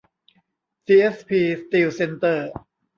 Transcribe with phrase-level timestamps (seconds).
[0.85, 2.49] ซีเอสพี สตีลเซ็นเตอร์